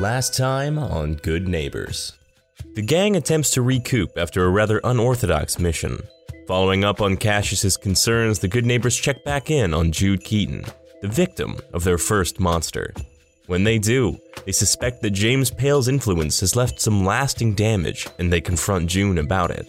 [0.00, 2.14] Last time on Good Neighbors.
[2.74, 6.00] The gang attempts to recoup after a rather unorthodox mission.
[6.48, 10.64] Following up on Cassius's concerns, the Good Neighbors check back in on Jude Keaton,
[11.02, 12.94] the victim of their first monster.
[13.46, 14.16] When they do,
[14.46, 19.18] they suspect that James Pale's influence has left some lasting damage and they confront June
[19.18, 19.66] about it.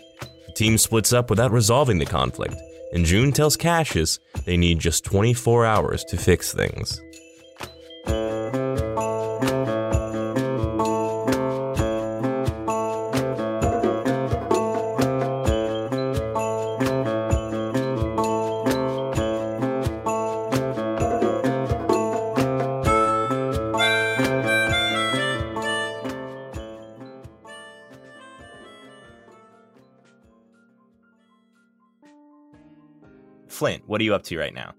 [0.48, 2.55] The team splits up without resolving the conflict,
[2.93, 7.02] and June tells Cassius they need just 24 hours to fix things.
[33.91, 34.73] What are you up to right now?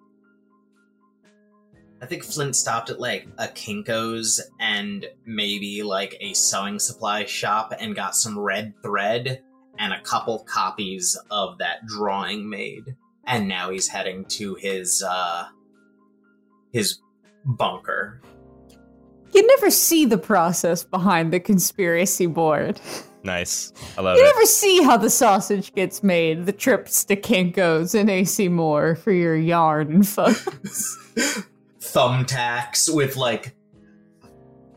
[2.01, 7.75] I think Flint stopped at like a Kinko's and maybe like a sewing supply shop
[7.79, 9.43] and got some red thread
[9.79, 12.97] and a couple copies of that drawing made.
[13.27, 15.45] And now he's heading to his uh
[16.73, 16.99] his
[17.45, 18.23] bunker.
[19.35, 22.81] You never see the process behind the conspiracy board.
[23.25, 23.73] Nice.
[23.97, 24.27] I love You it.
[24.27, 29.13] never see how the sausage gets made, the trips to Kinko's and AC Moore for
[29.13, 30.35] your yarn and fun.
[31.81, 33.55] thumbtacks with like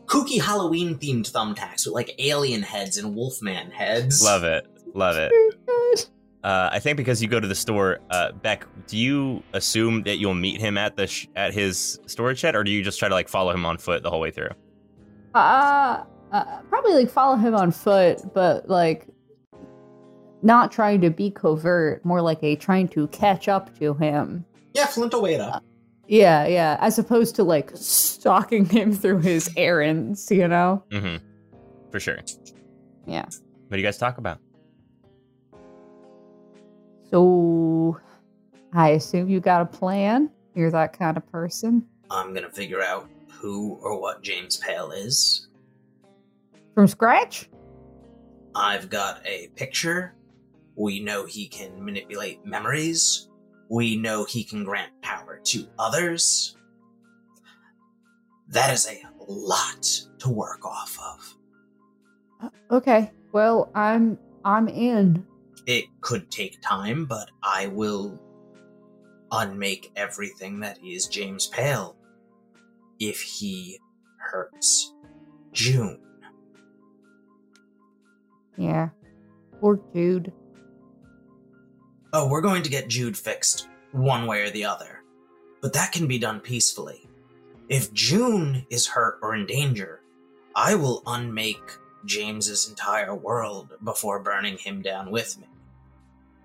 [0.06, 4.22] kooky Halloween themed thumbtacks with like alien heads and wolfman heads.
[4.22, 4.66] Love it.
[4.94, 5.32] Love it.
[6.44, 10.18] Uh, I think because you go to the store, uh, Beck, do you assume that
[10.18, 13.08] you'll meet him at the sh- at his storage shed, or do you just try
[13.08, 14.50] to like follow him on foot the whole way through?
[15.34, 19.06] Uh, uh, probably like follow him on foot, but like
[20.42, 24.44] not trying to be covert, more like a trying to catch up to him.
[24.74, 25.64] Yeah, Flint will wait up.
[26.08, 30.84] Yeah, yeah, as opposed to like stalking him through his errands, you know?
[30.90, 31.24] Mm-hmm.
[31.90, 32.18] For sure.
[33.06, 33.24] Yeah.
[33.24, 34.38] What do you guys talk about?
[37.10, 37.98] So
[38.72, 40.30] I assume you got a plan.
[40.54, 41.86] You're that kind of person.
[42.10, 45.48] I'm gonna figure out who or what James Pale is.
[46.76, 47.48] From scratch?
[48.54, 50.14] I've got a picture.
[50.76, 53.30] We know he can manipulate memories.
[53.70, 56.54] We know he can grant power to others.
[58.48, 59.82] That is a lot
[60.18, 61.34] to work off of.
[62.42, 63.10] Uh, Okay.
[63.32, 65.26] Well, I'm I'm in.
[65.64, 68.20] It could take time, but I will
[69.32, 71.96] unmake everything that is James Pale
[73.00, 73.80] if he
[74.18, 74.92] hurts
[75.52, 76.00] June.
[78.56, 78.90] Yeah.
[79.60, 80.32] Poor Jude.
[82.12, 85.02] Oh, we're going to get Jude fixed one way or the other.
[85.60, 87.08] But that can be done peacefully.
[87.68, 90.00] If June is hurt or in danger,
[90.54, 95.46] I will unmake James's entire world before burning him down with me.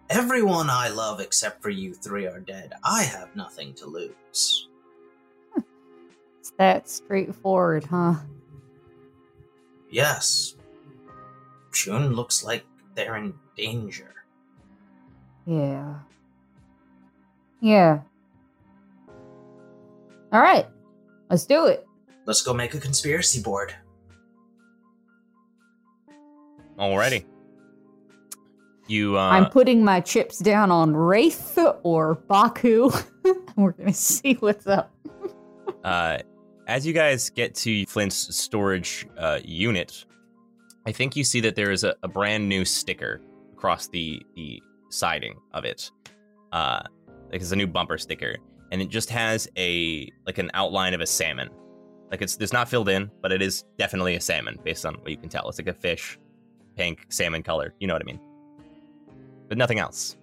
[0.10, 2.74] Everyone I love except for you three are dead.
[2.84, 4.68] I have nothing to lose.
[6.40, 8.16] It's that straightforward, huh?
[9.92, 10.56] Yes.
[11.84, 14.14] June looks like they're in danger.
[15.48, 15.96] Yeah.
[17.60, 18.02] Yeah.
[20.32, 20.68] All right.
[21.30, 21.88] Let's do it.
[22.28, 23.74] Let's go make a conspiracy board.
[26.78, 27.26] Alrighty.
[28.88, 32.92] You uh, I'm putting my chips down on Wraith or Baku.
[33.56, 34.92] We're going to see what's up.
[35.84, 36.20] uh,
[36.68, 40.06] as you guys get to Flint's storage uh, unit,
[40.86, 43.22] I think you see that there is a, a brand new sticker
[43.54, 45.92] across the the siding of it.
[46.52, 46.82] Uh,
[47.32, 48.36] like it's a new bumper sticker,
[48.72, 51.50] and it just has a like an outline of a salmon.
[52.10, 55.12] Like it's it's not filled in, but it is definitely a salmon based on what
[55.12, 55.48] you can tell.
[55.48, 56.20] It's like a fish,
[56.76, 57.74] pink salmon color.
[57.80, 58.20] You know what I mean?
[59.48, 60.18] But nothing else.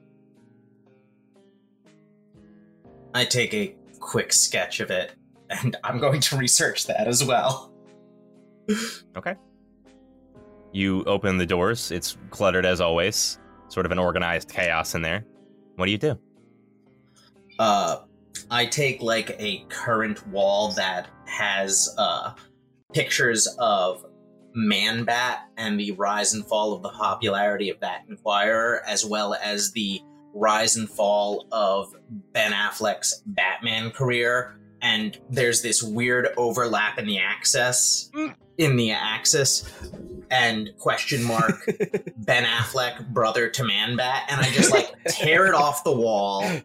[3.15, 5.13] I take a quick sketch of it,
[5.51, 7.73] and I'm going to research that as well.
[9.17, 9.35] Okay.
[10.73, 11.91] You open the doors.
[11.91, 13.39] It's cluttered as always.
[13.69, 15.25] Sort of an organized chaos in there.
[15.77, 16.19] What do you do?
[17.59, 18.01] Uh,
[18.51, 22.35] I take like a current wall that has uh,
[22.93, 24.05] pictures of
[24.55, 29.35] Man Bat and the rise and fall of the popularity of Bat Inquirer, as well
[29.35, 30.01] as the
[30.35, 31.95] rise and fall of
[32.33, 34.58] Ben Affleck's Batman career.
[34.81, 38.11] And there's this weird overlap in the axis,
[38.59, 39.65] in the axis,
[40.31, 41.55] and question mark
[42.19, 46.43] Ben Affleck brother to Man Bat, and I just like tear it off the wall,
[46.45, 46.63] and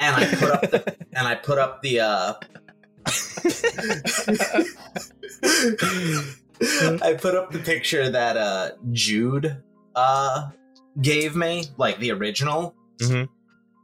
[0.00, 2.34] I put up the and I put up the uh
[7.02, 9.62] I put up the picture that uh Jude
[9.94, 10.48] uh
[11.02, 13.28] gave me, like the original, Mhm.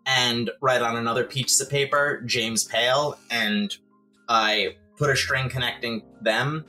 [0.07, 3.75] And write on another piece of paper James Pale, and
[4.29, 6.65] I put a string connecting them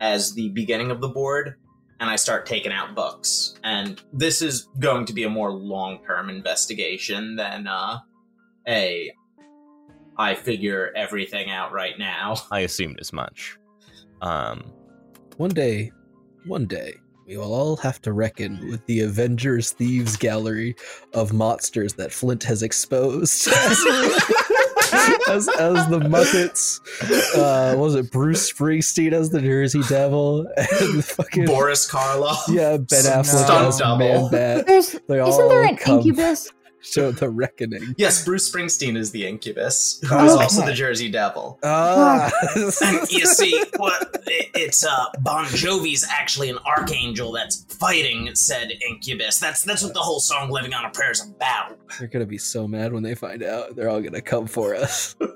[0.00, 1.56] as the beginning of the board,
[2.00, 3.58] and I start taking out books.
[3.64, 7.98] And this is going to be a more long term investigation than uh
[8.68, 9.12] a
[10.18, 12.36] I figure everything out right now.
[12.50, 13.58] I assumed as much.
[14.22, 14.72] Um,
[15.36, 15.92] One day,
[16.46, 16.94] one day,
[17.26, 20.76] we will all have to reckon with the Avengers Thieves Gallery
[21.12, 23.48] of monsters that Flint has exposed.
[25.28, 26.80] as, as the Muppets,
[27.36, 32.46] uh, was it Bruce Springsteen as the Jersey Devil, and fucking Boris Karloff.
[32.48, 33.98] yeah, Ben Stunt Affleck as double.
[33.98, 34.66] Man Bat.
[34.66, 36.52] There's They isn't there an come incubus?
[36.86, 37.94] Show the reckoning.
[37.98, 41.58] Yes, Bruce Springsteen is the incubus, who is is also the Jersey Devil.
[41.62, 48.72] Ah, And you see, what it's uh, Bon Jovi's actually an archangel that's fighting said
[48.88, 49.38] incubus.
[49.38, 51.76] That's that's what the whole song "Living on a Prayer" is about.
[51.98, 53.74] they're gonna be so mad when they find out.
[53.76, 55.28] They're all gonna come for us at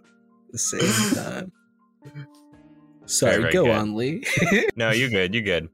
[0.52, 1.52] the same time.
[3.06, 3.74] Sorry, very go good.
[3.74, 4.24] on, Lee.
[4.76, 5.34] no, you're good.
[5.34, 5.68] You're good.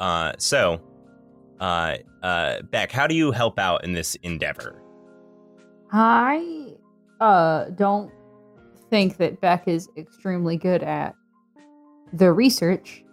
[0.00, 0.80] Uh, so,
[1.60, 4.80] uh, uh, Beck, how do you help out in this endeavor?
[5.96, 6.74] I
[7.20, 8.10] uh don't
[8.90, 11.14] think that Beck is extremely good at
[12.12, 13.04] the research.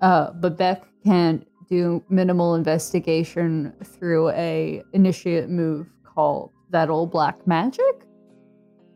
[0.00, 7.46] Uh, but Beck can do minimal investigation through a initiate move called that old black
[7.46, 8.06] magic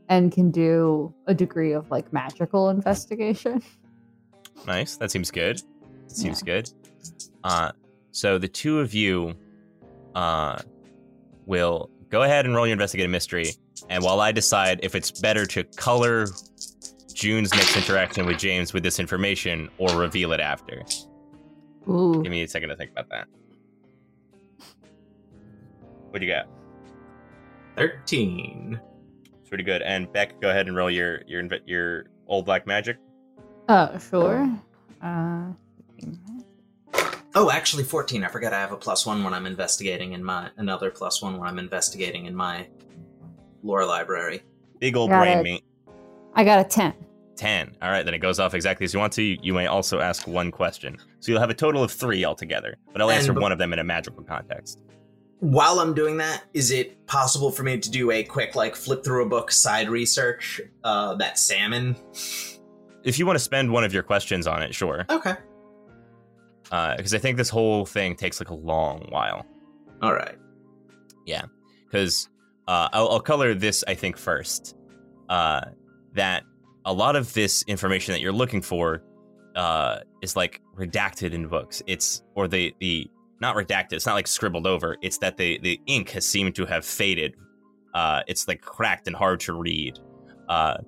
[0.08, 3.62] and can do a degree of like magical investigation.
[4.66, 4.99] Nice.
[4.99, 5.62] That seems good.
[6.06, 6.70] Seems good.
[7.44, 7.73] Uh,
[8.11, 9.34] so the two of you,
[10.14, 10.58] uh,
[11.46, 13.50] will go ahead and roll your investigative mystery,
[13.88, 16.26] and while I decide if it's better to color
[17.14, 20.82] June's next interaction with James with this information or reveal it after.
[21.88, 22.22] Ooh.
[22.22, 23.26] Give me a second to think about that.
[26.10, 26.48] What do you got?
[27.76, 28.80] Thirteen.
[29.40, 29.82] It's pretty good.
[29.82, 32.96] And Beck, go ahead and roll your your your old black magic.
[33.68, 34.50] Uh, sure.
[35.02, 35.52] Uh,
[37.34, 38.24] Oh, actually, fourteen.
[38.24, 41.38] I forgot I have a plus one when I'm investigating in my another plus one
[41.38, 42.66] when I'm investigating in my
[43.62, 44.42] lore library.
[44.80, 45.42] Big old Got brain it.
[45.44, 45.64] meat.
[46.34, 46.94] I got a 10.
[47.36, 47.76] 10.
[47.82, 49.22] All right, then it goes off exactly as you want to.
[49.22, 50.96] You, you may also ask one question.
[51.20, 53.58] So you'll have a total of three altogether, but I'll And answer be- one of
[53.58, 54.80] them in a magical context.
[55.40, 59.02] While I'm doing that, is it possible for me to do a quick like flip
[59.04, 60.60] through a book side research?
[60.84, 61.96] Uh, that salmon.
[63.04, 65.06] If you want to spend one of your questions on it, sure.
[65.08, 65.34] Okay.
[66.70, 69.44] Because I think this whole thing takes like a long while.
[70.02, 70.37] All right.
[71.26, 71.43] Yeah,
[71.84, 72.28] because
[72.69, 74.76] uh, I'll, I'll color this, I think, first.
[75.28, 75.62] Uh,
[76.14, 76.44] that
[76.84, 79.02] a lot of this information that you're looking for
[79.56, 81.82] uh, is like redacted in books.
[81.87, 83.08] It's or the the
[83.40, 83.94] not redacted.
[83.94, 84.96] It's not like scribbled over.
[85.02, 87.34] It's that the the ink has seemed to have faded.
[87.94, 89.99] Uh, it's like cracked and hard to read.
[90.49, 90.78] Uh,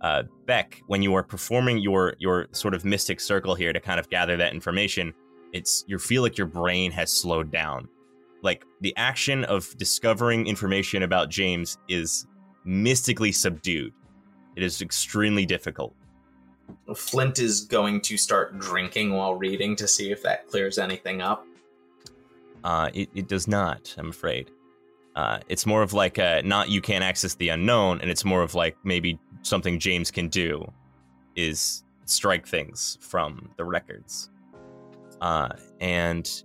[0.00, 3.98] uh, Beck, when you are performing your your sort of mystic circle here to kind
[3.98, 5.12] of gather that information,
[5.52, 7.88] it's you feel like your brain has slowed down.
[8.42, 12.26] Like the action of discovering information about James is
[12.64, 13.92] mystically subdued.
[14.56, 15.94] It is extremely difficult.
[16.94, 21.46] Flint is going to start drinking while reading to see if that clears anything up.
[22.64, 24.50] Uh, it, it does not, I'm afraid.
[25.14, 28.42] Uh, it's more of like a, not you can't access the unknown, and it's more
[28.42, 30.70] of like maybe something James can do
[31.36, 34.30] is strike things from the records.
[35.20, 35.48] Uh,
[35.80, 36.42] and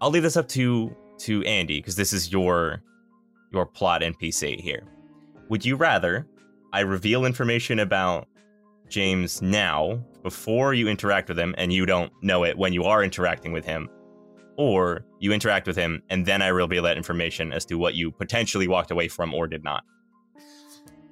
[0.00, 2.82] I'll leave this up to to Andy because this is your
[3.52, 4.82] your plot NPC here.
[5.48, 6.26] Would you rather
[6.72, 8.28] I reveal information about
[8.88, 13.02] James now before you interact with him and you don't know it when you are
[13.02, 13.88] interacting with him?
[14.58, 18.10] or you interact with him and then I reveal that information as to what you
[18.10, 19.84] potentially walked away from or did not.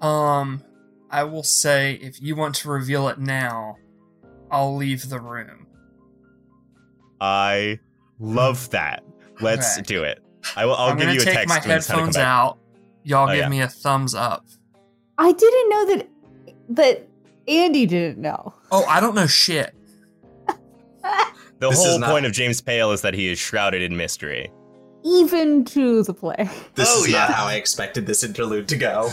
[0.03, 0.63] Um,
[1.11, 3.77] I will say if you want to reveal it now,
[4.51, 5.66] I'll leave the room.
[7.21, 7.79] I
[8.19, 8.73] love hmm.
[8.73, 9.05] that.
[9.41, 9.83] Let's Okay.
[9.83, 10.23] do it.
[10.57, 10.75] I will.
[10.75, 12.59] I'll am give you a take text my when it's time to come headphones out.
[13.05, 13.49] Y'all Oh, give yeah.
[13.49, 14.45] me a thumbs up.
[15.19, 16.09] I didn't know that
[16.71, 17.09] that
[17.49, 18.55] Andy didn't know.
[18.71, 19.75] Oh, I don't know shit.
[21.59, 23.97] The This is whole not- point of James Pale is that he is shrouded in
[23.97, 24.51] mystery.
[25.05, 26.51] Even to the play.
[26.75, 29.11] This Oh, is not how I expected this interlude to go.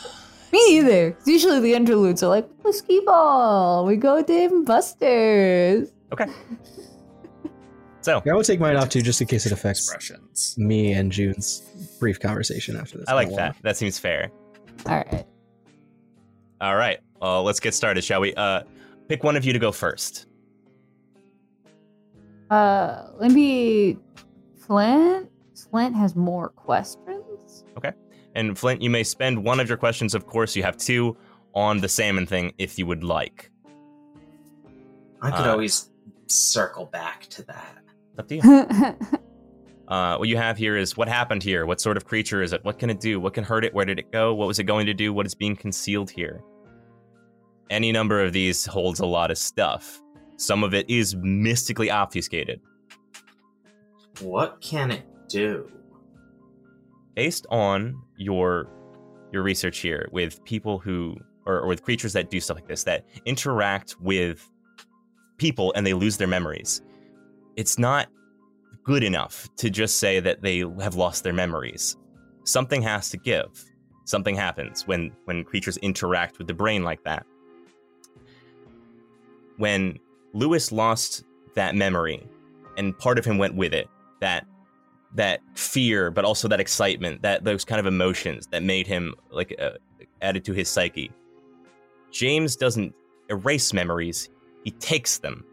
[0.52, 1.14] Me neither.
[1.26, 3.84] Usually the interludes are like whiskey ball.
[3.84, 5.90] We go Dave and Buster's.
[8.02, 10.56] So I will take mine off too, just in case it affects Expressions.
[10.58, 11.60] me and June's
[12.00, 13.08] brief conversation after this.
[13.08, 13.56] I like that.
[13.62, 14.30] That seems fair.
[14.86, 15.24] All right.
[16.60, 16.98] All right.
[17.20, 18.34] Well, let's get started, shall we?
[18.34, 18.62] Uh,
[19.08, 20.26] pick one of you to go first.
[22.50, 23.98] Uh, maybe
[24.58, 25.30] Flint.
[25.70, 27.64] Flint has more questions.
[27.76, 27.92] Okay.
[28.34, 30.56] And Flint, you may spend one of your questions, of course.
[30.56, 31.16] You have two
[31.54, 33.50] on the salmon thing if you would like.
[35.20, 35.90] I could Uh, always
[36.26, 37.78] circle back to that.
[38.18, 38.96] Up to you.
[39.92, 41.66] Uh, what you have here is what happened here.
[41.66, 42.64] What sort of creature is it?
[42.64, 43.20] What can it do?
[43.20, 43.74] What can hurt it?
[43.74, 44.32] Where did it go?
[44.32, 45.12] What was it going to do?
[45.12, 46.42] What is being concealed here?
[47.68, 50.00] Any number of these holds a lot of stuff.
[50.38, 52.60] Some of it is mystically obfuscated.
[54.20, 55.70] What can it do?
[57.14, 58.68] Based on your
[59.30, 62.84] your research here with people who or, or with creatures that do stuff like this
[62.84, 64.48] that interact with
[65.38, 66.80] people and they lose their memories.
[67.56, 68.08] It's not
[68.84, 71.96] good enough to just say that they have lost their memories.
[72.44, 73.64] Something has to give.
[74.04, 77.24] Something happens when when creatures interact with the brain like that.
[79.58, 79.98] When
[80.32, 82.26] Lewis lost that memory
[82.76, 83.88] and part of him went with it,
[84.20, 84.46] that
[85.14, 89.54] that fear but also that excitement, that those kind of emotions that made him like
[89.60, 89.72] uh,
[90.20, 91.12] added to his psyche.
[92.10, 92.94] James doesn't
[93.28, 94.28] erase memories,
[94.64, 95.44] he takes them.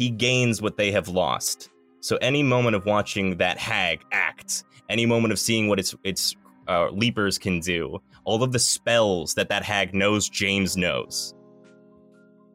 [0.00, 1.68] He gains what they have lost.
[2.00, 6.34] So any moment of watching that hag act, any moment of seeing what its its
[6.68, 11.34] uh, leapers can do, all of the spells that that hag knows James knows.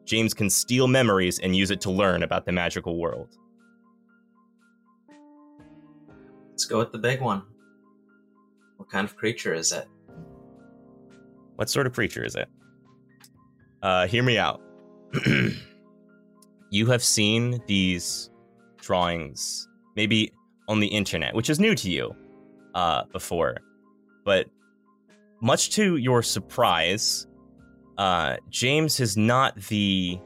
[0.04, 3.38] James can steal memories and use it to learn about the magical world.
[6.50, 7.44] Let's go with the big one.
[8.76, 9.86] What kind of creature is it?
[11.54, 12.48] What sort of creature is it?
[13.82, 14.60] Uh, hear me out.
[16.70, 18.30] you have seen these
[18.78, 20.32] drawings, maybe
[20.68, 22.14] on the internet, which is new to you
[22.74, 23.56] uh, before.
[24.24, 24.46] But
[25.40, 27.26] much to your surprise,
[27.98, 30.20] uh, James is not the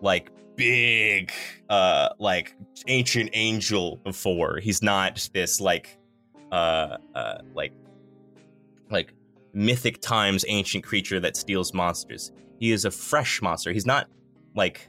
[0.00, 1.32] like big,
[1.68, 2.54] uh, like
[2.86, 4.58] ancient angel before.
[4.58, 5.98] He's not this like,
[6.50, 7.72] uh, uh, like,
[8.90, 9.14] like
[9.52, 12.32] mythic times ancient creature that steals monsters.
[12.58, 13.72] He is a fresh monster.
[13.72, 14.08] He's not
[14.54, 14.88] like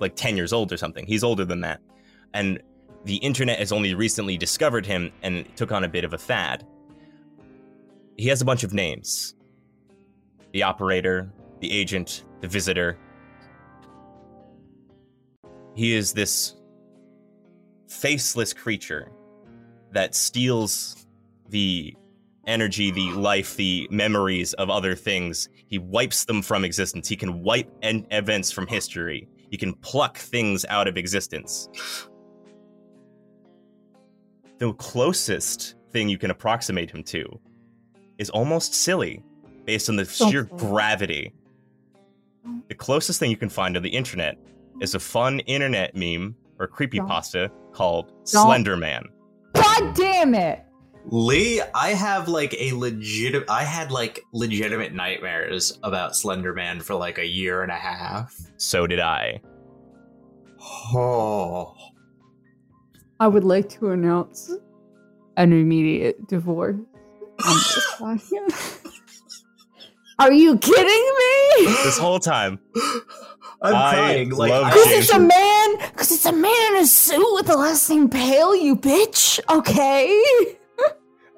[0.00, 1.06] like 10 years old or something.
[1.06, 1.80] He's older than that.
[2.34, 2.62] And
[3.04, 6.66] the internet has only recently discovered him and took on a bit of a fad.
[8.16, 9.34] He has a bunch of names.
[10.52, 12.98] The operator, the agent, the visitor.
[15.74, 16.56] He is this
[17.88, 19.10] faceless creature
[19.92, 21.06] that steals
[21.48, 21.94] the
[22.46, 25.48] energy, the life, the memories of other things.
[25.68, 27.08] He wipes them from existence.
[27.08, 29.28] He can wipe en- events from history.
[29.50, 31.68] He can pluck things out of existence.
[34.58, 37.40] The closest thing you can approximate him to
[38.18, 39.22] is almost silly
[39.64, 40.56] based on the oh, sheer Okay.
[40.56, 41.32] gravity.
[42.68, 44.38] The closest thing you can find on the internet
[44.80, 49.06] is a fun internet meme or creepypasta called Don't- Slender Man.
[49.54, 50.65] God damn it!
[51.08, 53.44] Lee, I have like a legit.
[53.48, 58.34] I had like legitimate nightmares about Slenderman for like a year and a half.
[58.56, 59.40] So did I.
[60.94, 61.74] Oh,
[63.20, 64.50] I would like to announce
[65.36, 66.76] an immediate divorce
[67.46, 68.86] on this podcast.
[70.18, 70.86] Are you kidding
[71.18, 71.66] me?
[71.84, 72.58] This whole time,
[73.62, 74.30] I'm I crying.
[74.30, 75.76] Like, love I- Because it's a man.
[75.92, 78.56] Because it's a man in a suit with a last name Pale.
[78.56, 79.38] You bitch.
[79.54, 80.56] Okay.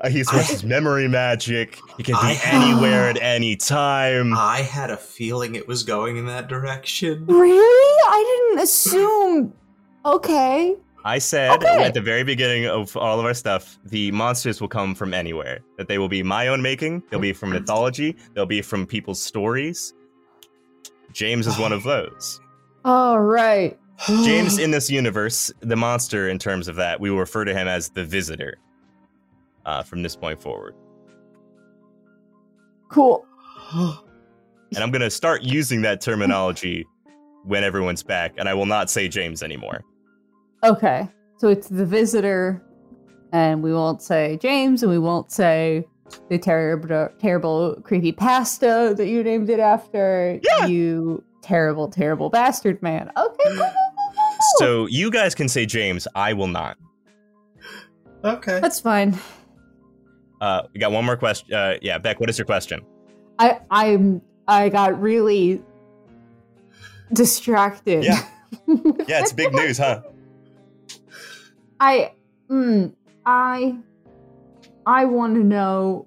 [0.01, 1.79] Uh, he's his memory magic.
[1.97, 4.35] He can be I- anywhere at any time.
[4.37, 7.27] I had a feeling it was going in that direction.
[7.27, 8.03] Really?
[8.09, 9.53] I didn't assume.
[10.05, 10.77] Okay.
[11.05, 11.85] I said Okay.
[11.85, 15.61] at the very beginning of all of our stuff, the monsters will come from anywhere.
[15.79, 17.03] That they will be my own making.
[17.11, 18.17] They'll be from mythology.
[18.35, 19.95] They'll be from people's stories.
[21.13, 22.41] James is one of those.
[22.85, 23.79] All right.
[24.07, 27.67] James in this universe, the monster in terms of that, we will refer to him
[27.69, 28.59] as the visitor.
[29.69, 30.75] Uh, from this point forward.
[32.91, 33.27] Cool.
[34.75, 36.87] And I'm gonna start using that terminology
[37.45, 39.83] when everyone's back, and I will not say James anymore.
[40.63, 41.09] Okay.
[41.39, 42.63] So it's the visitor,
[43.33, 45.87] and we won't say James, and we won't say
[46.29, 50.39] the terrible, terrible creepy pasta that you named it after.
[50.43, 50.67] Yeah.
[50.67, 53.11] You terrible, terrible bastard man.
[53.17, 53.59] Okay.
[54.59, 56.77] So you guys can say James, I will not.
[58.25, 58.61] Okay.
[58.61, 59.19] that's fine.
[60.41, 61.55] Uh, we got one more question.
[61.55, 62.85] Uh, yeah, Beck, what is your question?
[63.39, 65.63] I I'm I got really
[67.13, 68.05] distracted.
[68.05, 68.27] Yeah.
[69.07, 70.03] Yeah, it's big news, huh?
[71.81, 72.13] I
[72.51, 72.95] mm,
[73.27, 73.77] I
[74.87, 76.07] I want to know.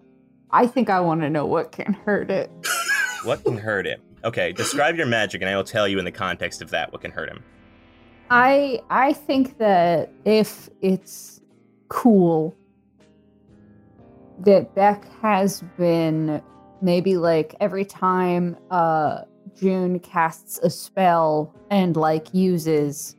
[0.49, 2.51] I think I want to know what can hurt it.
[3.23, 4.01] What can hurt it?
[4.23, 7.01] Okay, describe your magic, and I will tell you in the context of that what
[7.01, 7.43] can hurt him.
[8.31, 11.41] I I think that if it's
[11.89, 12.55] cool
[14.45, 16.41] that Beck has been
[16.81, 19.21] maybe like every time uh
[19.55, 23.15] June casts a spell and like uses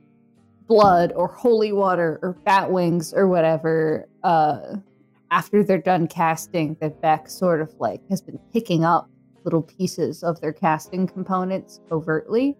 [0.66, 4.76] blood or holy water or bat wings or whatever uh
[5.30, 9.08] after they're done casting that Beck sort of like has been picking up
[9.44, 12.56] little pieces of their casting components overtly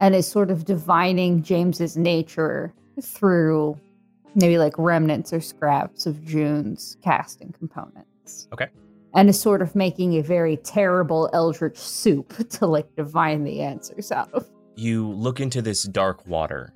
[0.00, 3.78] and is sort of divining James's nature through
[4.34, 8.48] maybe like remnants or scraps of June's casting components.
[8.52, 8.68] Okay.
[9.14, 14.10] And is sort of making a very terrible eldritch soup to like divine the answers
[14.10, 14.48] out of.
[14.76, 16.72] You look into this dark water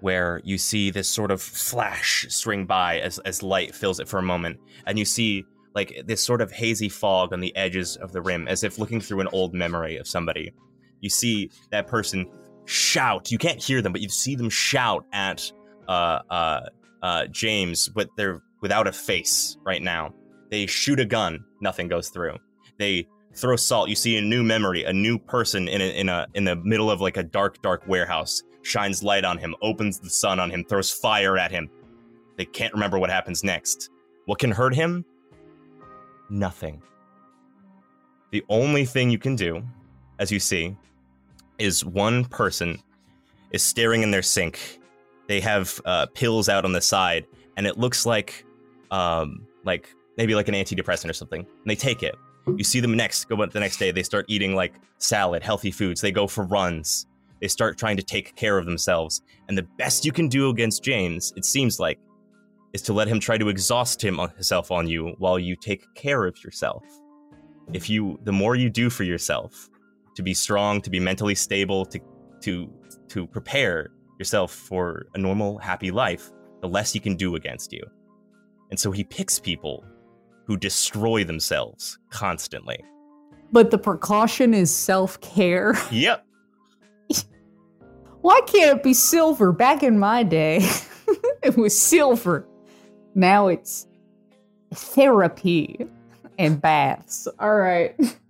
[0.00, 4.18] where you see this sort of flash swing by as, as light fills it for
[4.18, 8.12] a moment, and you see like this sort of hazy fog on the edges of
[8.12, 10.52] the rim, as if looking through an old memory of somebody.
[11.00, 12.30] You see that person
[12.64, 13.30] shout.
[13.30, 15.50] You can't hear them, but you see them shout at
[15.88, 16.60] uh, uh,
[17.02, 20.12] uh, James, but they're without a face right now.
[20.50, 22.36] They shoot a gun, nothing goes through.
[22.78, 23.88] They throw salt.
[23.88, 26.90] You see a new memory, a new person in a, in a in the middle
[26.90, 28.42] of like a dark, dark warehouse.
[28.62, 31.70] Shines light on him, opens the sun on him, throws fire at him.
[32.36, 33.90] They can't remember what happens next.
[34.26, 35.04] What can hurt him?
[36.28, 36.82] Nothing.
[38.30, 39.62] The only thing you can do,
[40.18, 40.76] as you see,
[41.58, 42.78] is one person
[43.52, 44.80] is staring in their sink.
[45.28, 48.44] They have uh, pills out on the side, and it looks like,
[48.90, 51.40] um, like maybe like an antidepressant or something.
[51.40, 52.16] And they take it.
[52.46, 53.26] You see them next.
[53.26, 53.90] Go the next day.
[53.90, 56.00] They start eating like salad, healthy foods.
[56.00, 57.06] They go for runs.
[57.40, 59.22] They start trying to take care of themselves.
[59.48, 62.00] And the best you can do against James, it seems like,
[62.72, 66.42] is to let him try to exhaust himself on you while you take care of
[66.42, 66.84] yourself.
[67.72, 69.68] If you, the more you do for yourself,
[70.16, 72.00] to be strong, to be mentally stable, to
[72.40, 72.72] to
[73.08, 77.82] to prepare yourself for a normal, happy life, the less he can do against you.
[78.70, 79.84] And so he picks people
[80.46, 82.82] who destroy themselves constantly.
[83.52, 85.74] But the precaution is self care.
[85.90, 86.24] Yep.
[88.20, 89.52] Why can't it be silver?
[89.52, 90.58] Back in my day,
[91.42, 92.46] it was silver.
[93.14, 93.86] Now it's
[94.74, 95.86] therapy
[96.38, 97.28] and baths.
[97.38, 97.94] All right.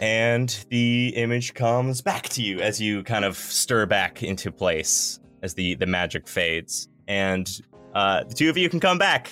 [0.00, 5.20] And the image comes back to you as you kind of stir back into place
[5.42, 6.88] as the, the magic fades.
[7.06, 7.48] And
[7.94, 9.30] uh, the two of you can come back.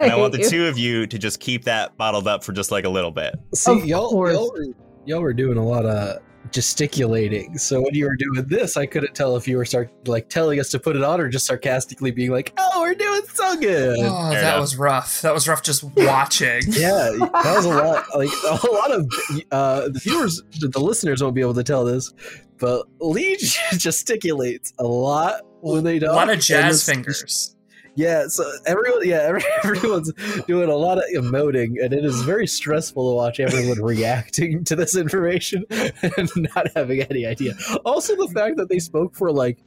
[0.00, 0.50] And I want the you.
[0.50, 3.34] two of you to just keep that bottled up for just like a little bit.
[3.54, 4.34] See, Of y'all, course.
[4.34, 4.66] y'all, were,
[5.06, 6.20] y'all were doing a lot of
[6.56, 7.58] gesticulating.
[7.58, 10.58] So when you were doing this, I couldn't tell if you were start like telling
[10.58, 13.98] us to put it on or just sarcastically being like, "Oh, we're doing so good."
[14.00, 14.60] Oh, Fair that enough.
[14.60, 15.20] was rough.
[15.22, 16.62] That was rough just watching.
[16.68, 18.04] Yeah, that was a lot.
[18.16, 19.06] Like a lot of
[19.52, 22.12] uh, the viewers, the listeners won't be able to tell this,
[22.58, 23.36] but Lee
[23.72, 26.10] gesticulates a lot when they don't.
[26.10, 27.55] A lot of jazz it's- fingers.
[27.96, 30.12] Yeah, so everyone, yeah, every, everyone's
[30.46, 34.76] doing a lot of emoting, and it is very stressful to watch everyone reacting to
[34.76, 37.54] this information and not having any idea.
[37.84, 39.58] Also, the fact that they spoke for like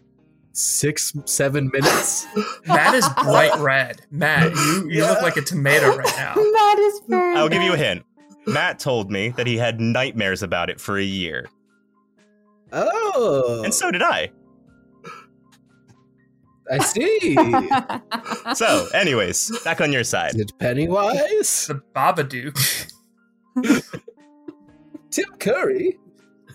[0.54, 2.28] six, seven minutes.
[2.68, 4.02] Matt is bright red.
[4.12, 6.34] Matt, you, you look like a tomato right now.
[6.36, 7.36] that is very.
[7.36, 8.04] I'll give you a hint.
[8.46, 11.48] Matt told me that he had nightmares about it for a year.
[12.72, 14.32] Oh, And so did I.
[16.72, 17.38] I see.
[18.56, 20.36] So, anyways, back on your side.
[20.36, 21.68] Is it Pennywise?
[21.68, 22.92] The Babadook.
[25.12, 25.98] Tim Curry?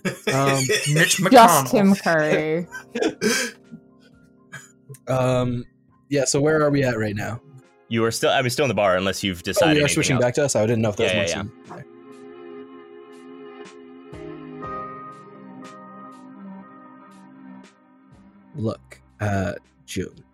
[0.05, 0.13] Um,
[0.93, 1.31] Mitch McConnell.
[1.31, 2.67] Just Tim Curry.
[5.09, 5.65] Um,
[6.09, 6.25] yeah.
[6.25, 7.41] So where are we at right now?
[7.89, 9.77] You are still, I mean, still in the bar unless you've Oh, decided.
[9.79, 10.25] we are switching else.
[10.25, 10.57] back to us.
[10.57, 11.43] I didn't know if that Yeah, was yeah,
[11.77, 11.83] yeah,
[18.57, 19.53] Look, uh,
[19.87, 20.25] June.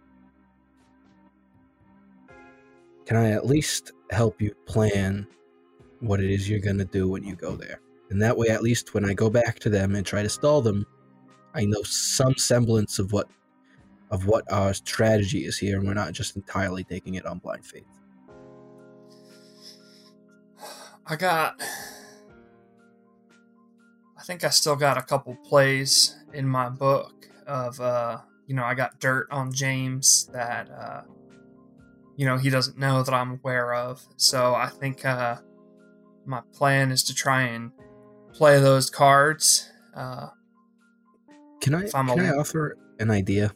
[3.06, 5.26] Can I at least help you plan
[6.00, 7.80] what it is you're gonna do when you go there?
[8.10, 10.62] And that way, at least when I go back to them and try to stall
[10.62, 10.84] them,
[11.54, 13.28] I know some semblance of what
[14.10, 17.64] of what our strategy is here, and we're not just entirely taking it on blind
[17.64, 17.86] faith.
[21.06, 21.60] I got.
[24.18, 28.18] I think I still got a couple plays in my book of, uh,
[28.50, 31.02] you know, I got dirt on James that, uh,
[32.16, 34.02] you know, he doesn't know that I'm aware of.
[34.16, 35.36] So I think uh,
[36.26, 37.70] my plan is to try and
[38.32, 39.70] play those cards.
[39.94, 40.30] Uh,
[41.60, 43.52] Can I can I offer an idea?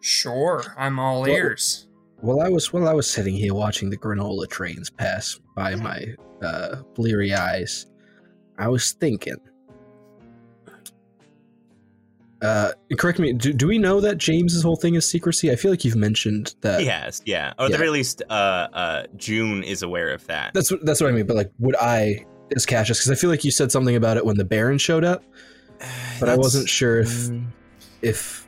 [0.00, 1.86] sure, I'm all Well- ears.
[2.22, 6.14] While I was while I was sitting here watching the granola trains pass by my
[6.42, 7.86] uh, bleary eyes,
[8.58, 9.36] I was thinking.
[12.42, 13.32] Uh, correct me.
[13.34, 15.50] Do, do we know that James's whole thing is secrecy?
[15.50, 16.80] I feel like you've mentioned that.
[16.80, 17.52] He has, yeah.
[17.58, 17.72] Or at Yeah.
[17.72, 18.32] the very least, uh,
[18.72, 20.54] uh, June is aware of that.
[20.54, 21.26] That's what that's what I mean.
[21.26, 22.24] But like, would I
[22.56, 22.98] as Cassius?
[22.98, 25.22] Because I feel like you said something about it when the Baron showed up,
[26.18, 27.46] but I wasn't sure if Mm,
[28.00, 28.46] if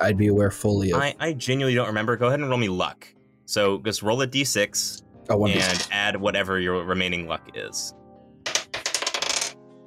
[0.00, 1.00] I'd be aware fully of.
[1.02, 2.16] I, I genuinely don't remember.
[2.16, 3.06] Go ahead and roll me luck.
[3.44, 7.92] So just roll a d6 oh, and add whatever your remaining luck is.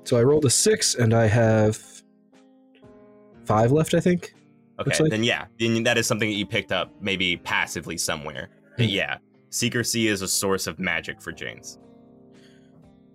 [0.05, 1.75] So I rolled a six, and I have
[3.49, 3.93] five left.
[3.93, 4.33] I think.
[4.79, 8.47] Okay, like- then yeah, then that is something that you picked up maybe passively somewhere.
[8.77, 8.91] But Hmm.
[8.91, 9.17] yeah,
[9.49, 11.77] secrecy is a source of magic for James.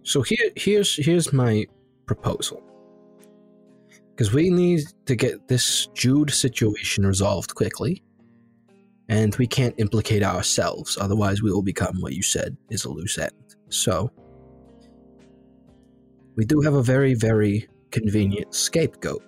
[0.03, 1.65] So here, here's here's my
[2.07, 2.63] proposal.
[4.11, 8.03] Because we need to get this Jude situation resolved quickly,
[9.09, 13.19] and we can't implicate ourselves, otherwise we will become what you said is a loose
[13.19, 13.33] end.
[13.71, 14.11] So
[16.37, 19.23] we do have a very, very convenient scapegoat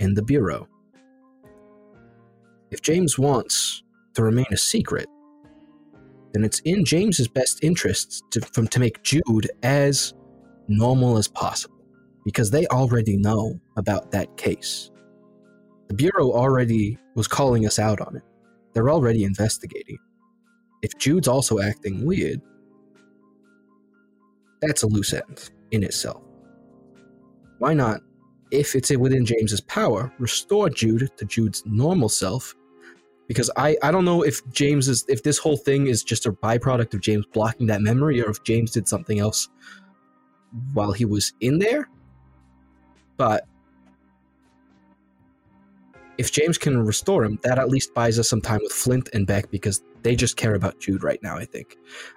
[0.00, 0.66] in the bureau.
[2.70, 3.84] If James wants
[4.14, 5.06] to remain a secret,
[6.32, 10.14] then it's in James's best interests to from to make Jude as
[10.68, 11.76] normal as possible
[12.24, 14.90] because they already know about that case.
[15.88, 18.22] The bureau already was calling us out on it.
[18.72, 19.98] They're already investigating.
[20.82, 22.40] If Jude's also acting weird,
[24.62, 26.22] that's a loose end in itself.
[27.58, 28.00] Why not,
[28.50, 32.54] if it's within James's power, restore Jude to Jude's normal self
[33.30, 36.32] because I, I don't know if James is if this whole thing is just a
[36.32, 39.48] byproduct of James blocking that memory or if James did something else
[40.74, 41.88] while he was in there.
[43.16, 43.46] But
[46.18, 49.28] if James can restore him, that at least buys us some time with Flint and
[49.28, 51.76] Beck because they just care about Jude right now, I think.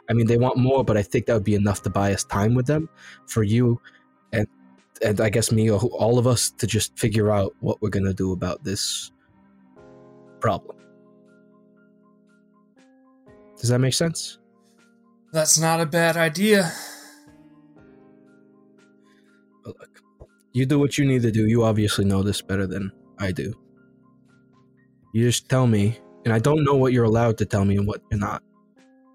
[0.09, 2.23] I mean they want more, but I think that would be enough to buy us
[2.23, 2.89] time with them
[3.27, 3.79] for you
[5.01, 7.89] and I guess me or who- all of us to just figure out what we're
[7.89, 9.11] gonna do about this
[10.39, 10.77] problem.
[13.59, 14.39] Does that make sense?
[15.31, 16.71] That's not a bad idea.
[19.63, 20.01] But look,
[20.51, 21.47] you do what you need to do.
[21.47, 23.53] You obviously know this better than I do.
[25.13, 27.87] You just tell me, and I don't know what you're allowed to tell me and
[27.87, 28.43] what you're not.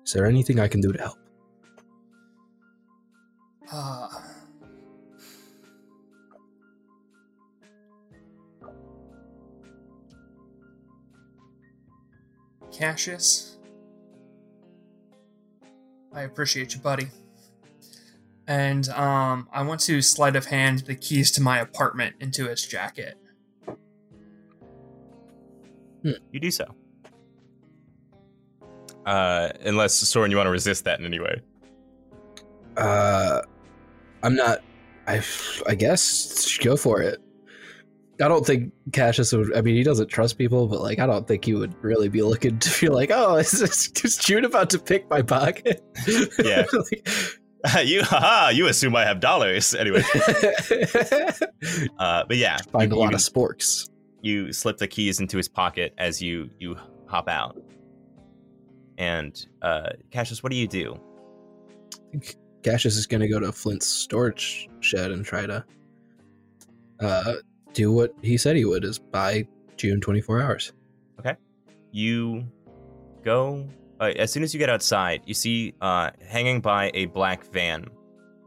[0.06, 1.18] Is there anything I can do to help?
[3.70, 4.27] Ah.
[12.78, 13.58] Cassius,
[16.12, 17.08] I appreciate you, buddy.
[18.46, 22.64] And um, I want to sleight of hand the keys to my apartment into his
[22.64, 23.16] jacket.
[26.02, 26.66] You do so.
[29.04, 31.42] Uh, unless Soren, you want to resist that in any way.
[32.76, 33.42] Uh,
[34.22, 34.60] I'm not.
[35.08, 35.20] I
[35.66, 37.20] I guess go for it.
[38.20, 39.56] I don't think Cassius would.
[39.56, 42.22] I mean, he doesn't trust people, but like, I don't think he would really be
[42.22, 45.82] looking to feel like, oh, is, this, is June about to pick my pocket?
[46.38, 46.64] Yeah.
[46.72, 47.08] Like,
[47.84, 49.74] you, haha, you assume I have dollars.
[49.74, 50.02] Anyway,
[51.98, 53.88] uh, but yeah, Find a lot you, of sporks.
[54.22, 56.76] you slip the keys into his pocket as you you
[57.06, 57.60] hop out.
[58.96, 61.00] And uh, Cassius, what do you do?
[62.62, 65.64] Cassius is going to go to Flint's storage shed and try to
[67.00, 67.34] uh,
[67.72, 70.72] do what he said he would: is by June 24 hours.
[71.20, 71.36] Okay.
[71.92, 72.46] You
[73.24, 73.66] go
[74.00, 77.86] uh, as soon as you get outside you see uh, hanging by a black van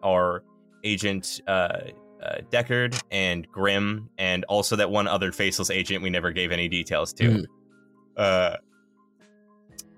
[0.03, 0.43] are
[0.84, 1.79] agent uh,
[2.23, 6.67] uh, deckard and grim and also that one other faceless agent we never gave any
[6.67, 7.45] details to Mm.
[8.17, 8.57] uh,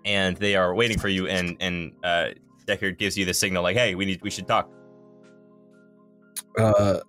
[0.05, 2.29] and they are waiting for you and and uh,
[2.67, 4.69] deckard gives you the signal like hey we need we should talk
[6.57, 6.99] uh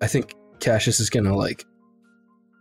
[0.00, 0.34] I think
[0.64, 1.64] Cassius is gonna like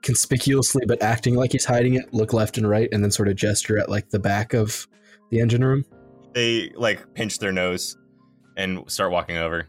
[0.02, 3.36] conspicuously but acting like he's hiding it, look left and right, and then sort of
[3.36, 4.88] gesture at like the back of
[5.30, 5.86] the engine room.
[6.34, 7.98] they like pinch their nose
[8.58, 9.68] and start walking over.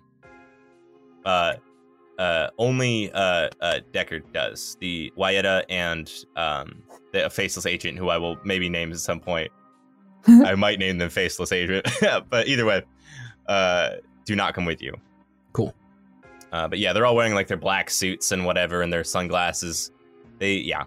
[1.25, 1.55] Uh,
[2.19, 8.19] uh, only uh, uh, Deckard does the Wayetta and um, the faceless agent, who I
[8.19, 9.51] will maybe name at some point.
[10.27, 11.87] I might name them faceless agent,
[12.29, 12.83] but either way,
[13.47, 13.91] uh,
[14.25, 14.95] do not come with you.
[15.53, 15.75] Cool.
[16.55, 19.91] Uh, but yeah, they're all wearing like their black suits and whatever, and their sunglasses.
[20.39, 20.85] They yeah,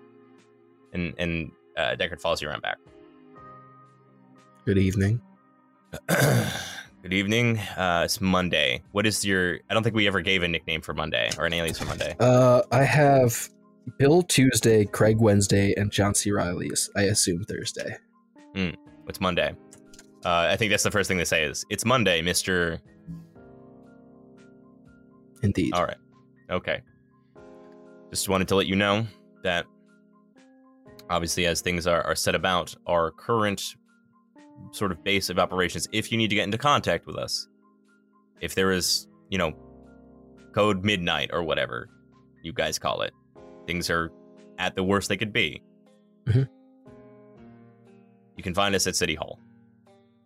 [0.94, 2.78] and and uh, Deckard follows you around back.
[4.66, 5.22] Good evening.
[6.08, 7.58] Good evening.
[7.76, 8.82] Uh, it's Monday.
[8.94, 9.60] What is your?
[9.70, 12.16] I don't think we ever gave a nickname for Monday or an alias for Monday.
[12.22, 13.50] Uh I have
[13.98, 16.32] Bill Tuesday, Craig Wednesday, and John C.
[16.32, 17.98] Reilly is I assume Thursday.
[18.56, 19.54] It's Monday.
[20.24, 22.80] Uh, I think that's the first thing they say is it's Monday, Mister.
[25.44, 25.74] Indeed.
[25.74, 25.98] All right.
[26.50, 26.82] Okay.
[28.10, 29.06] Just wanted to let you know
[29.44, 29.66] that
[31.10, 33.62] obviously, as things are, are set about, our current
[34.72, 37.48] sort of base of operations, if you need to get into contact with us,
[38.42, 39.54] if there is, you know,
[40.54, 41.90] code midnight or whatever
[42.44, 43.14] you guys call it,
[43.68, 44.12] things are
[44.58, 45.62] at the worst they could be.
[46.26, 46.48] Mhm.
[48.36, 49.40] You can find us at City Hall.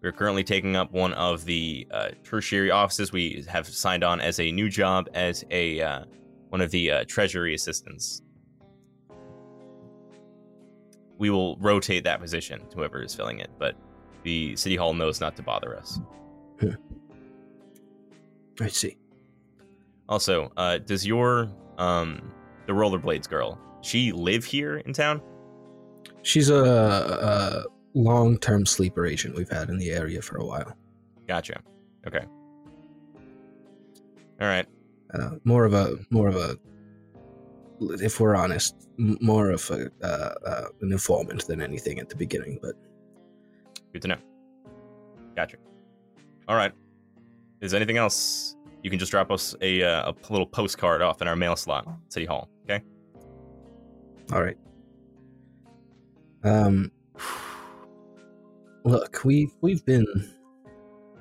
[0.02, 3.12] We're currently taking up one of the uh, tertiary offices.
[3.12, 6.06] We have signed on as a new job as a uh,
[6.50, 8.24] one of the uh, treasury assistants.
[11.20, 13.76] We will rotate that position whoever is filling it, but
[14.24, 16.00] the city hall knows not to bother us.
[18.60, 18.98] I see.
[20.10, 22.32] Also, uh, does your um
[22.66, 25.22] the rollerblades girl she live here in town?
[26.24, 30.76] She's a, a long-term sleeper agent we've had in the area for a while.
[31.28, 31.62] Gotcha.
[32.08, 32.26] Okay.
[34.40, 34.66] All right.
[35.14, 36.58] Uh, more of a more of a,
[38.04, 42.16] if we're honest, m- more of a uh, uh, an informant than anything at the
[42.16, 42.58] beginning.
[42.62, 42.76] But
[43.94, 44.18] Good to know.
[45.36, 45.58] Gotcha.
[46.48, 46.72] All right.
[47.62, 48.56] Is there anything else?
[48.84, 51.88] You can just drop us a, uh, a little postcard off in our mail slot,
[52.10, 52.50] City Hall.
[52.64, 52.84] Okay.
[54.34, 54.58] all right.
[56.44, 56.92] Um,
[58.84, 60.06] look, we we've been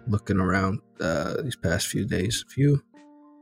[0.07, 2.45] looking around uh, these past few days.
[2.49, 2.83] Have you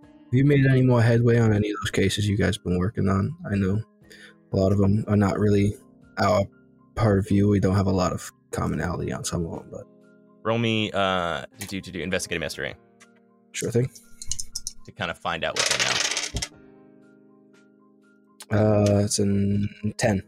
[0.02, 3.08] have you made any more headway on any of those cases you guys been working
[3.08, 3.34] on?
[3.50, 3.80] I know
[4.52, 5.74] a lot of them are not really
[6.18, 6.44] our
[6.94, 7.48] purview.
[7.48, 9.84] We don't have a lot of commonality on some of them, but
[10.44, 12.74] Roll me uh to do to do investigative mystery
[13.52, 13.90] sure thing.
[14.86, 15.94] to kind of find out what they know.
[18.50, 20.22] Uh, it's in ten.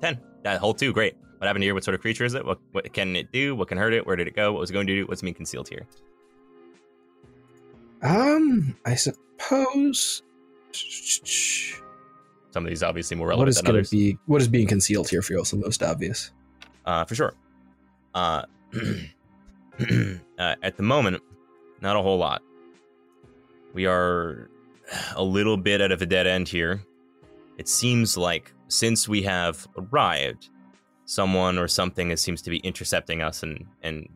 [0.00, 0.18] Ten.
[0.44, 0.92] That whole two.
[0.92, 1.16] Great.
[1.38, 1.74] What happened here?
[1.74, 2.44] What sort of creature is it?
[2.44, 3.54] What what can it do?
[3.54, 4.06] What can hurt it?
[4.06, 4.52] Where did it go?
[4.52, 5.06] What was it going to do?
[5.06, 5.86] What's being concealed here?
[8.02, 10.22] Um, I suppose.
[12.50, 14.18] Some of these obviously more What relevant is than going to be?
[14.26, 15.38] What is being concealed here for you?
[15.38, 16.32] Also, most obvious.
[16.86, 17.34] uh, for sure.
[18.14, 18.42] Uh,
[20.38, 21.22] uh, at the moment,
[21.80, 22.42] not a whole lot.
[23.74, 24.50] We are
[25.14, 26.82] a little bit out of a dead end here.
[27.58, 30.48] It seems like since we have arrived,
[31.08, 34.06] someone or something that seems to be intercepting us and and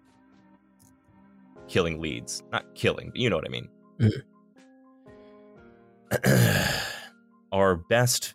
[1.66, 2.42] killing leads.
[2.52, 3.68] Not killing, but you know what I mean.
[7.52, 8.34] Our best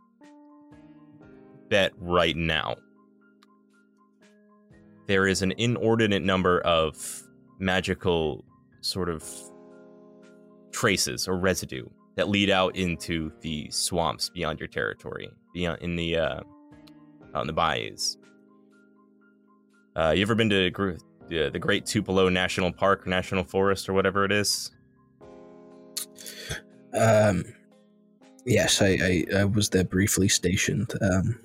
[1.70, 2.76] bet right now
[5.06, 7.24] there is an inordinate number of
[7.60, 8.44] magical
[8.82, 9.24] sort of
[10.72, 16.18] traces or residue that lead out into the swamps beyond your territory, beyond in the
[16.18, 16.40] uh,
[17.36, 18.18] out in the bayous.
[19.98, 20.92] Uh, you ever been to gr-
[21.28, 24.70] the, the Great Tupelo National Park, National Forest, or whatever it is?
[26.94, 27.44] Um,
[28.46, 30.94] yes, I, I, I was there briefly stationed.
[31.02, 31.40] Um,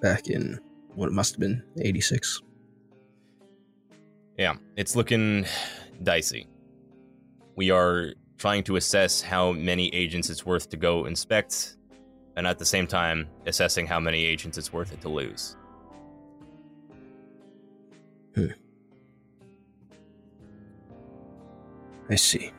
[0.00, 0.60] back in
[0.94, 2.40] what it must have been eighty six.
[4.38, 5.46] Yeah, it's looking
[6.02, 6.46] dicey.
[7.56, 11.76] We are trying to assess how many agents it's worth to go inspect,
[12.36, 15.56] and at the same time, assessing how many agents it's worth it to lose.
[22.08, 22.52] I see.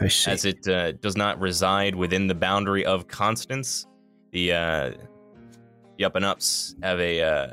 [0.00, 0.30] I see.
[0.30, 3.86] As it uh, does not reside within the boundary of Constance,
[4.32, 4.90] the uh,
[5.98, 7.52] the up and ups have a uh,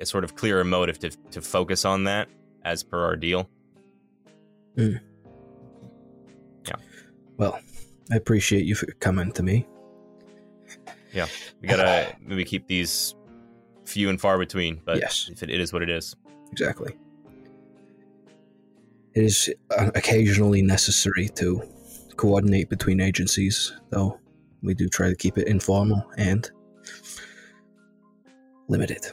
[0.00, 2.28] a sort of clearer motive to to focus on that
[2.64, 3.48] as per our deal.
[7.38, 7.60] well,
[8.10, 9.66] I appreciate you for coming to me.
[11.12, 11.28] Yeah,
[11.62, 13.14] we gotta maybe keep these
[13.84, 15.30] few and far between, but Yes.
[15.32, 16.14] if it, it is what it is.
[16.56, 16.96] Exactly.
[19.12, 21.62] It is uh, occasionally necessary to
[22.16, 24.18] coordinate between agencies, though
[24.62, 26.50] we do try to keep it informal and
[28.68, 29.04] limited.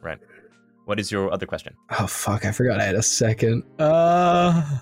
[0.00, 0.18] Right.
[0.86, 1.74] What is your other question?
[1.98, 2.46] Oh fuck!
[2.46, 3.62] I forgot I had a second.
[3.78, 4.78] Uh.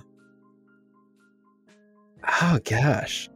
[2.40, 3.28] Oh gosh.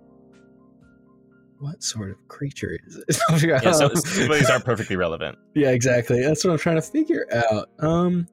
[1.59, 3.18] What sort of creature is it?
[3.42, 5.37] Yeah, so of these aren't perfectly relevant.
[5.55, 6.22] Yeah, exactly.
[6.22, 7.68] That's what I'm trying to figure out.
[7.81, 8.27] Um,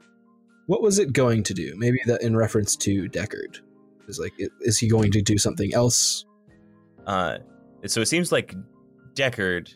[0.69, 1.73] what was it going to do?
[1.77, 3.57] Maybe that in reference to Deckard.
[4.07, 6.27] Is like, is he going to do something else?
[7.07, 7.39] Uh,
[7.87, 8.53] so it seems like
[9.15, 9.73] Deckard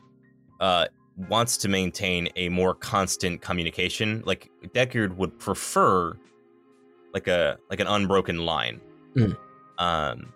[0.60, 0.86] uh,
[1.18, 4.22] wants to maintain a more constant communication.
[4.24, 6.14] Like Deckard would prefer
[7.12, 8.80] like a like an unbroken line.
[9.16, 9.36] Mm.
[9.80, 10.32] Um,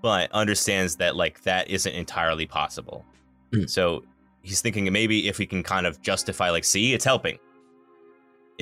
[0.00, 3.04] but understands that like that isn't entirely possible.
[3.50, 3.68] Mm.
[3.68, 4.04] So
[4.42, 7.40] he's thinking maybe if we can kind of justify like, see, it's helping.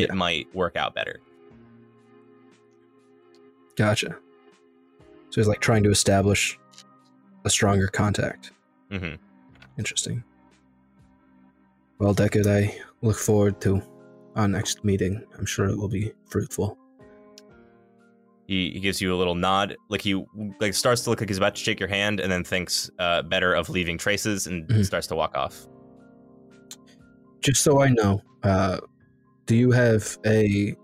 [0.03, 0.15] It Yeah.
[0.15, 1.21] might work out better.
[3.77, 4.17] Gotcha.
[5.31, 6.59] So he's like trying to establish
[7.45, 8.53] a stronger contact.
[8.91, 9.15] hmm
[9.79, 10.23] Interesting.
[11.99, 13.83] Well, Deckard, I look forward to
[14.37, 15.23] our next meeting.
[15.39, 16.77] I'm sure it will be fruitful.
[18.47, 20.23] He, he gives you a little nod, like he
[20.61, 23.23] like starts to look like he's about to shake your hand, and then thinks uh,
[23.23, 24.85] better of leaving traces and Mhm.
[24.85, 25.67] starts to walk off.
[27.43, 28.81] Just so I know, uh,
[29.51, 30.77] do you have a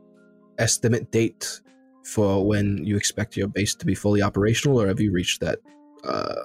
[0.58, 1.60] estimate date
[2.04, 5.60] for when you expect your base to be fully operational, or have you reached that
[6.02, 6.42] uh,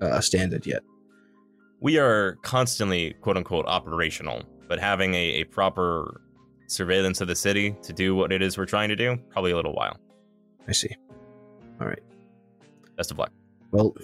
[0.00, 0.80] uh, standard yet?
[1.78, 6.22] We are constantly quote unquote operational, but having a, a proper
[6.66, 9.56] surveillance of the city to do what it is we're trying to do, probably a
[9.56, 9.98] little while.
[10.66, 10.96] I see.
[11.78, 12.02] All right.
[12.96, 13.32] Best of luck.
[13.70, 13.94] Well,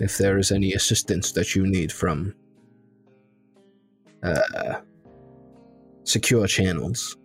[0.00, 2.34] if there is any assistance that you need from
[4.24, 4.80] uh,
[6.06, 7.16] secure channels,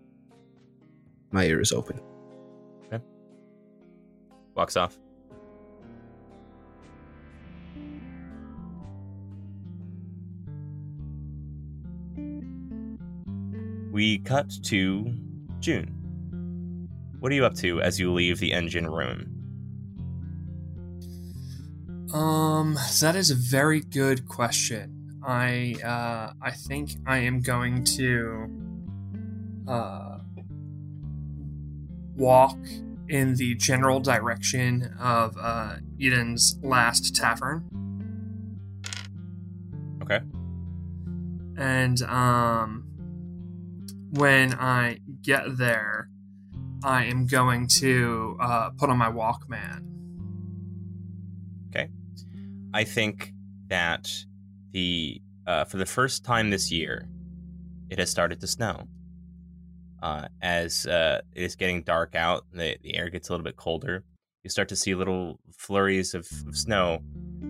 [1.32, 2.00] my ear is open.
[4.54, 4.98] Walks off.
[13.92, 15.14] We cut to
[15.60, 16.90] June.
[17.20, 19.28] What are you up to as you leave the engine room?
[22.14, 25.20] Um, that is a very good question.
[25.26, 28.61] I uh, I think I am going to
[29.72, 30.20] uh,
[32.16, 32.58] walk
[33.08, 37.64] in the general direction of uh, Eden's last tavern.
[40.02, 40.20] Okay.
[41.58, 42.86] And um,
[44.12, 46.10] when I get there,
[46.84, 49.86] I am going to uh, put on my Walkman.
[51.70, 51.90] Okay.
[52.74, 53.34] I think
[53.68, 54.10] that
[54.72, 57.08] the uh, for the first time this year,
[57.90, 58.88] it has started to snow.
[60.02, 63.56] Uh, as uh, it is getting dark out, the, the air gets a little bit
[63.56, 64.04] colder.
[64.44, 67.04] You start to see little flurries of, of snow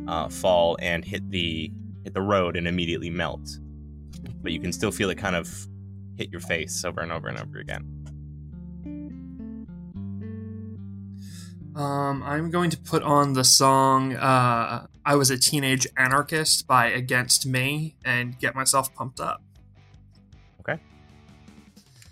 [0.07, 1.71] uh, fall and hit the
[2.03, 3.59] hit the road and immediately melt.
[4.41, 5.67] But you can still feel it kind of
[6.17, 8.01] hit your face over and over and over again.
[11.73, 16.87] Um, I'm going to put on the song uh, I Was a Teenage Anarchist by
[16.87, 19.41] Against Me and get myself pumped up.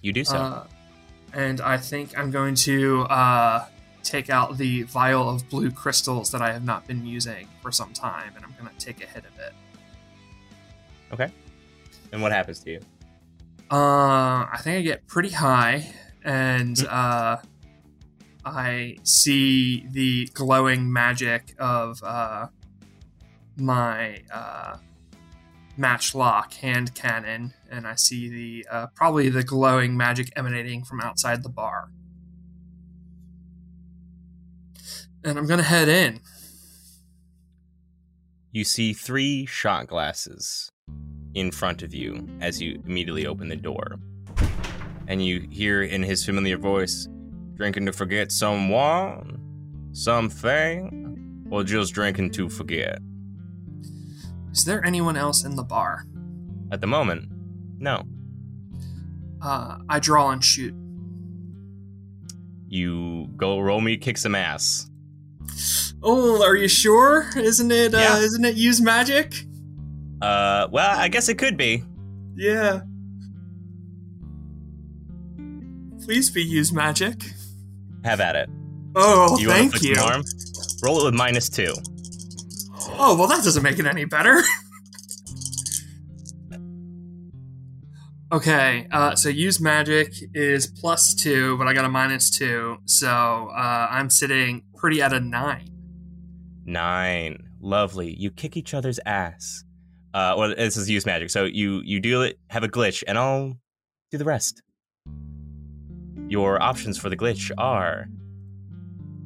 [0.01, 0.37] You do so.
[0.37, 0.67] Uh,
[1.33, 3.65] and I think I'm going to uh,
[4.03, 7.93] take out the vial of blue crystals that I have not been using for some
[7.93, 9.53] time, and I'm going to take a hit of it.
[11.13, 11.31] Okay.
[12.11, 12.79] And what happens to you?
[13.71, 17.37] Uh, I think I get pretty high, and uh,
[18.43, 22.47] I see the glowing magic of uh,
[23.57, 24.77] my uh,
[25.77, 31.43] matchlock hand cannon, and I see the uh, probably the glowing magic emanating from outside
[31.43, 31.91] the bar.
[35.23, 36.21] And I'm gonna head in.
[38.51, 40.71] You see three shot glasses
[41.35, 43.99] in front of you as you immediately open the door.
[45.07, 47.07] And you hear in his familiar voice,
[47.55, 49.39] drinking to forget someone,
[49.91, 52.99] something, or just drinking to forget.
[54.51, 56.05] Is there anyone else in the bar?
[56.71, 57.29] At the moment,
[57.79, 58.03] no.
[59.41, 60.73] Uh, I draw and shoot.
[62.67, 64.89] You go roll me, kick some ass.
[66.03, 67.29] Oh, are you sure?
[67.35, 69.33] Isn't it uh isn't it use magic?
[70.21, 71.83] Uh, well, I guess it could be.
[72.35, 72.81] Yeah.
[76.03, 77.21] Please be use magic.
[78.03, 78.49] Have at it.
[78.95, 79.95] Oh, you thank you.
[79.99, 80.23] arm?
[80.83, 81.73] Roll it with minus two.
[82.97, 84.41] Oh, well, that doesn't make it any better.
[88.31, 93.07] okay, uh, so use magic is plus two, but I got a minus two, so
[93.07, 95.69] uh, I'm sitting pretty at a nine.
[96.65, 97.43] Nine.
[97.61, 98.15] Lovely.
[98.17, 99.63] You kick each other's ass.
[100.13, 101.29] Uh, well, this is use magic.
[101.29, 103.57] So you you do it, have a glitch, and I'll
[104.11, 104.61] do the rest.
[106.27, 108.07] Your options for the glitch are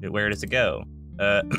[0.02, 0.84] where does it go?
[1.20, 1.42] Uh,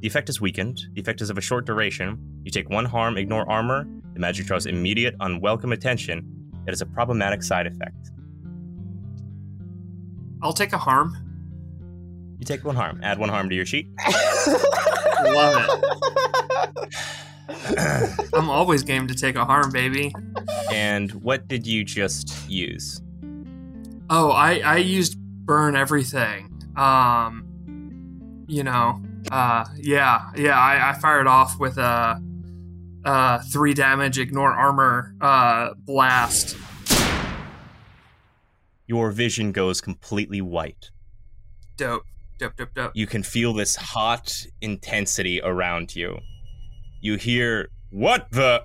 [0.00, 0.80] the effect is weakened.
[0.94, 2.18] The effect is of a short duration.
[2.44, 3.86] You take one harm, ignore armor.
[4.20, 6.26] Draws immediate, unwelcome attention.
[6.66, 8.10] It is a problematic side effect.
[10.42, 11.16] I'll take a harm.
[12.38, 13.00] You take one harm.
[13.02, 13.88] Add one harm to your sheet.
[15.22, 15.80] Love it.
[18.34, 20.12] I'm always game to take a harm, baby.
[20.72, 23.02] and what did you just use?
[24.08, 26.46] Oh, I I used burn everything.
[26.76, 27.46] Um,
[28.46, 30.58] you know, uh, yeah, yeah.
[30.58, 32.22] I, I fired off with a,
[33.04, 36.56] uh, three damage, ignore armor, uh, blast.
[38.86, 40.90] Your vision goes completely white.
[41.76, 42.02] Dope,
[42.38, 42.92] Dope, dope, dope.
[42.94, 46.18] you can feel this hot intensity around you.
[47.00, 48.62] You hear, What the?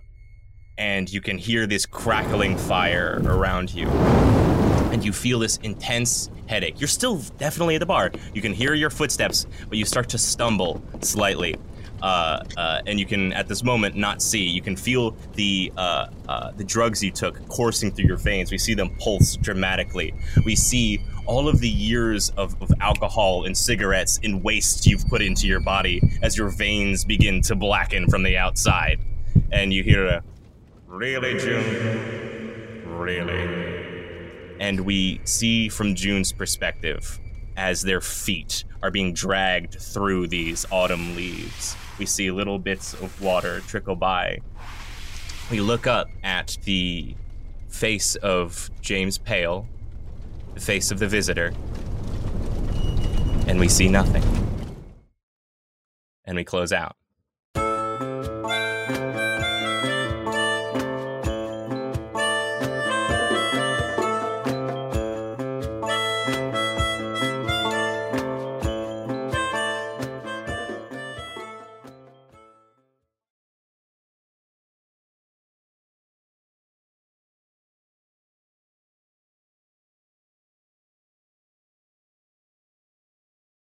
[0.77, 3.88] And you can hear this crackling fire around you.
[3.88, 6.79] And you feel this intense headache.
[6.81, 8.11] You're still definitely at the bar.
[8.33, 11.55] You can hear your footsteps, but you start to stumble slightly.
[12.01, 14.43] Uh, uh, and you can, at this moment, not see.
[14.43, 18.51] You can feel the uh, uh, the drugs you took coursing through your veins.
[18.51, 20.13] We see them pulse dramatically.
[20.45, 25.21] We see all of the years of, of alcohol and cigarettes and waste you've put
[25.21, 28.99] into your body as your veins begin to blacken from the outside.
[29.51, 30.23] And you hear a,
[30.87, 32.83] Really, June?
[32.85, 34.55] Really?
[34.59, 37.19] And we see from June's perspective
[37.57, 41.75] as their feet are being dragged through these autumn leaves.
[41.97, 44.39] We see little bits of water trickle by.
[45.49, 47.15] We look up at the
[47.69, 49.67] face of James Pale,
[50.53, 51.53] the face of the visitor,
[53.47, 54.23] and we see nothing.
[56.25, 56.95] And we close out.